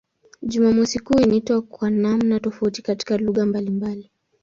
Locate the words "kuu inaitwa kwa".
0.99-1.89